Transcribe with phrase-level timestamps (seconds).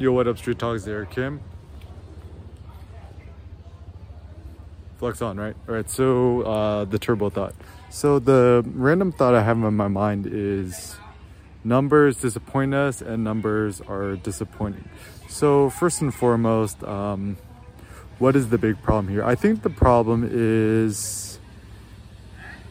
[0.00, 1.42] Yo, what up, Street Talks there, Kim?
[4.96, 5.54] Flex on, right?
[5.68, 7.54] All right, so uh, the turbo thought.
[7.90, 10.96] So the random thought I have in my mind is
[11.64, 14.88] numbers disappoint us and numbers are disappointing.
[15.28, 17.36] So first and foremost, um,
[18.18, 19.22] what is the big problem here?
[19.22, 21.38] I think the problem is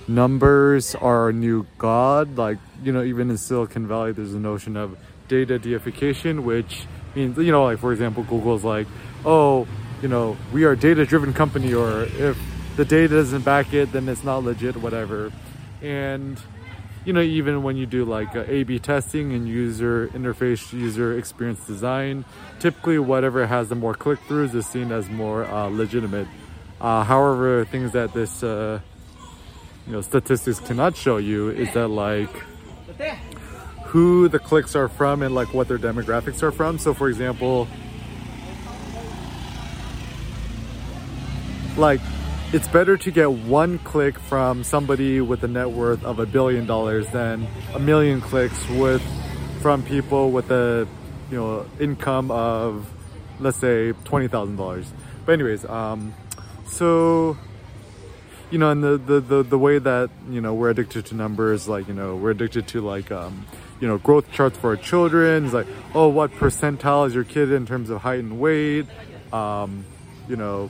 [0.07, 2.39] numbers are our new god.
[2.39, 6.87] Like, you know, even in Silicon Valley, there's a notion of data deification, which
[7.19, 8.87] means, you know, like for example, Google's like,
[9.25, 9.67] oh,
[10.01, 12.37] you know, we are data driven company, or if
[12.77, 15.31] the data doesn't back it, then it's not legit, whatever.
[15.81, 16.39] And,
[17.05, 21.65] you know, even when you do like A B testing and user interface, user experience
[21.67, 22.23] design,
[22.59, 26.27] typically whatever has the more click throughs is seen as more uh, legitimate.
[26.79, 28.79] Uh, however, things that this, uh,
[29.85, 32.31] you know, statistics cannot show you is that like
[33.89, 36.77] who the clicks are from and like what their demographics are from.
[36.77, 37.67] So for example,
[41.75, 41.99] like
[42.53, 46.67] it's better to get one click from somebody with a net worth of a billion
[46.67, 49.01] dollars than a million clicks with
[49.59, 50.87] from people with a
[51.31, 52.87] you know income of
[53.39, 54.93] let's say twenty thousand dollars.
[55.25, 56.13] But anyways, um,
[56.67, 57.37] so
[58.51, 61.67] you know, and the, the the the way that you know we're addicted to numbers,
[61.67, 63.47] like you know we're addicted to like um,
[63.79, 65.45] you know growth charts for our children.
[65.45, 68.85] It's like oh, what percentile is your kid in terms of height and weight?
[69.31, 69.85] Um,
[70.27, 70.69] you know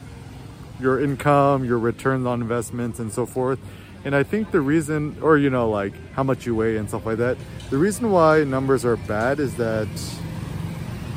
[0.79, 3.59] your income, your returns on investments, and so forth.
[4.05, 7.05] And I think the reason, or you know, like how much you weigh and stuff
[7.05, 7.37] like that,
[7.69, 9.87] the reason why numbers are bad is that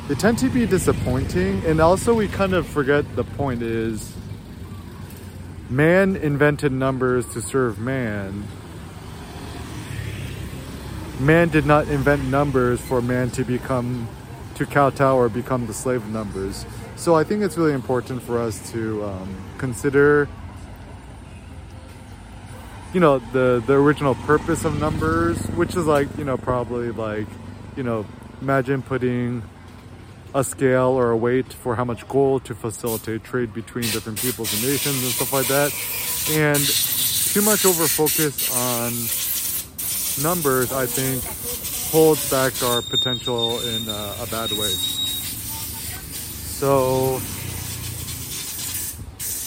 [0.07, 1.63] they tend to be disappointing.
[1.65, 4.13] And also, we kind of forget the point is
[5.69, 8.45] man invented numbers to serve man.
[11.19, 14.07] Man did not invent numbers for man to become,
[14.55, 16.65] to kowtow or become the slave of numbers.
[16.95, 20.27] So I think it's really important for us to um, consider,
[22.93, 27.27] you know, the the original purpose of numbers, which is like, you know, probably like,
[27.75, 28.05] you know,
[28.41, 29.43] imagine putting
[30.35, 34.51] a scale or a weight for how much gold to facilitate trade between different peoples
[34.53, 35.71] and nations and stuff like that.
[36.31, 36.59] And
[37.33, 38.91] too much over focus on
[40.21, 41.23] numbers, I think,
[41.91, 44.73] holds back our potential in uh, a bad way.
[46.59, 47.19] So,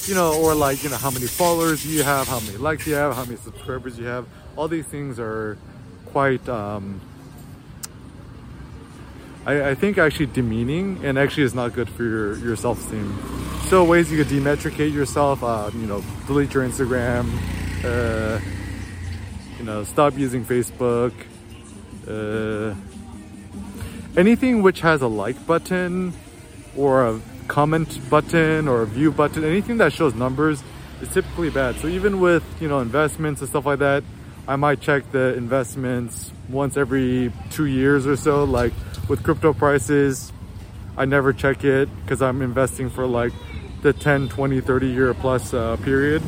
[0.09, 2.94] you know, or like, you know, how many followers you have, how many likes you
[2.94, 4.27] have, how many subscribers you have.
[4.56, 5.59] All these things are
[6.06, 7.00] quite, um,
[9.44, 13.19] I, I think actually demeaning and actually is not good for your, your self-esteem.
[13.69, 17.27] So ways you could demetricate yourself, uh, you know, delete your Instagram,
[17.84, 18.41] uh,
[19.66, 21.12] know, stop using Facebook,
[22.09, 22.75] uh,
[24.16, 26.12] anything which has a like button
[26.77, 30.62] or a comment button or a view button, anything that shows numbers
[31.00, 31.77] is typically bad.
[31.77, 34.03] So even with, you know, investments and stuff like that,
[34.49, 38.44] I might check the investments once every two years or so.
[38.44, 38.72] Like
[39.09, 40.33] with crypto prices,
[40.97, 43.33] I never check it because I'm investing for like
[43.83, 46.22] the 10, 20, 30 year plus uh, period.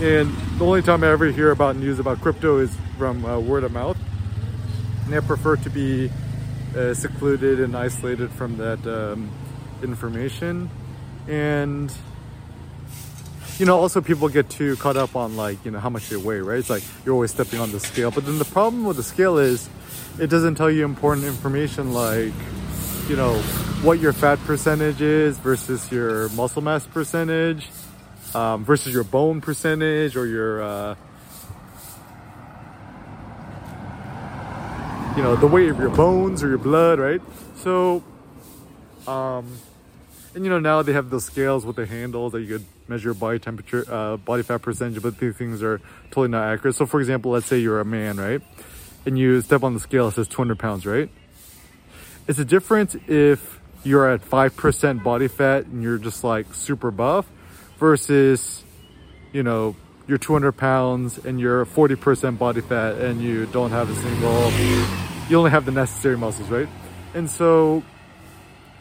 [0.00, 3.62] And the only time I ever hear about news about crypto is from uh, word
[3.62, 3.96] of mouth.
[5.06, 6.10] And I prefer to be
[6.76, 9.30] uh, secluded and isolated from that um,
[9.82, 10.68] information.
[11.28, 11.92] And
[13.58, 16.16] you know also people get too caught up on like you know how much they
[16.16, 16.58] weigh right?
[16.58, 18.10] It's like you're always stepping on the scale.
[18.10, 19.68] But then the problem with the scale is
[20.18, 22.32] it doesn't tell you important information like
[23.08, 23.34] you know
[23.82, 27.68] what your fat percentage is versus your muscle mass percentage
[28.34, 30.94] um, versus your bone percentage or your uh,
[35.16, 37.20] you know the weight of your bones or your blood right
[37.56, 38.02] so
[39.06, 39.46] um,
[40.34, 43.14] and you know now they have those scales with the handles that you could measure
[43.14, 45.80] body temperature, uh, body fat percentage, but these things are
[46.10, 46.74] totally not accurate.
[46.74, 48.42] So for example, let's say you're a man, right?
[49.06, 51.08] And you step on the scale, it says 200 pounds, right?
[52.26, 57.26] It's a difference if you're at 5% body fat and you're just like super buff
[57.78, 58.62] versus,
[59.32, 59.76] you know,
[60.06, 64.50] you're 200 pounds and you're 40% body fat and you don't have a single,
[65.28, 66.68] you only have the necessary muscles, right?
[67.14, 67.82] And so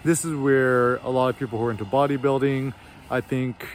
[0.03, 2.73] this is where a lot of people who are into bodybuilding,
[3.09, 3.65] I think,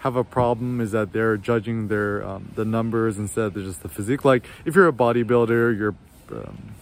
[0.00, 3.88] have a problem is that they're judging their um, the numbers instead of just the
[3.88, 4.24] physique.
[4.24, 5.94] Like if you're a bodybuilder, your
[6.30, 6.74] um,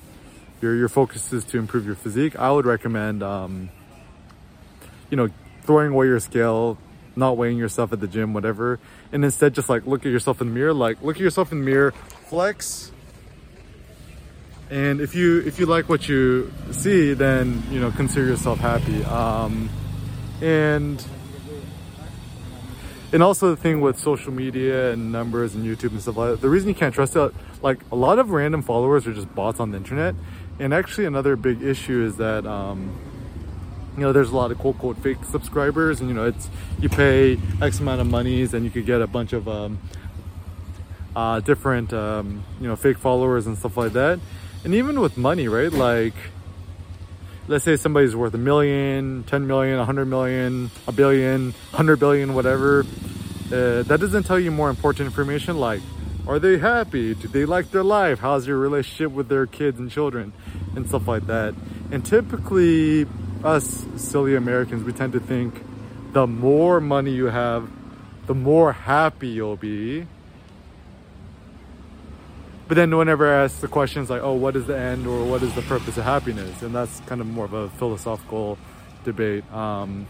[0.61, 2.37] your your focus is to improve your physique.
[2.37, 3.71] I would recommend, um,
[5.11, 5.29] you know,
[5.63, 6.77] throwing away your scale,
[7.17, 8.79] not weighing yourself at the gym, whatever,
[9.13, 10.73] and instead just like look at yourself in the mirror.
[10.73, 11.93] Like look at yourself in the mirror,
[12.27, 12.93] flex
[14.71, 19.05] and if you if you like what you see then you know consider yourself happy
[19.05, 19.69] um,
[20.41, 21.05] and
[23.13, 26.41] and also the thing with social media and numbers and youtube and stuff like that
[26.41, 27.33] the reason you can't trust it
[27.63, 30.15] like a lot of random followers are just bots on the internet
[30.59, 32.97] and actually another big issue is that um,
[33.97, 36.49] you know there's a lot of quote quote fake subscribers and you know it's
[36.81, 39.79] you pay x amount of monies and you could get a bunch of um,
[41.15, 44.19] uh, different um, you know fake followers and stuff like that.
[44.65, 45.73] And even with money right?
[45.73, 46.15] Like
[47.47, 52.81] let's say somebody's worth a million 10 million 100 million a billion 100 billion whatever
[53.49, 55.83] uh, that doesn't tell you more important information like
[56.27, 57.15] are they happy?
[57.15, 58.21] Do they like their life?
[58.21, 60.33] How's your relationship with their kids and children?
[60.75, 61.55] And stuff like that.
[61.91, 63.07] And typically
[63.45, 65.63] us silly americans we tend to think
[66.13, 67.71] the more money you have
[68.27, 70.07] the more happy you'll be
[72.67, 75.43] but then whenever I ask the questions like, oh, what is the end or what
[75.43, 76.63] is the purpose of happiness?
[76.63, 78.59] And that's kind of more of a philosophical
[79.05, 79.51] debate.
[79.53, 80.07] Um,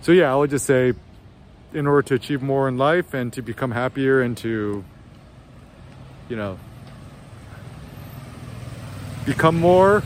[0.00, 0.94] so yeah, I would just say
[1.74, 4.82] in order to achieve more in life and to become happier and to,
[6.30, 6.58] you know,
[9.30, 10.02] become more,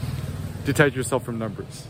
[0.67, 1.87] detach yourself from numbers.